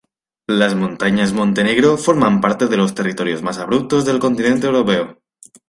Las 0.47 0.73
montañas 0.73 1.29
de 1.29 1.37
"Montenegro" 1.37 1.95
forman 1.95 2.41
parte 2.41 2.65
de 2.65 2.75
los 2.75 2.95
territorios 2.95 3.43
más 3.43 3.59
abruptos 3.59 4.03
del 4.03 4.17
continente 4.17 4.65
europeo. 4.65 5.19